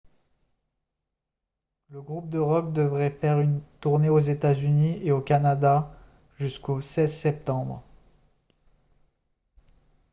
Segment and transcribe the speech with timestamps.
[1.91, 5.85] le groupe de rock devait faire une tournée aux états-unis et au canada
[6.39, 7.83] jusqu'au 16 septembre